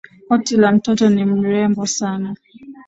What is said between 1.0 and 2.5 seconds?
ni rembo sana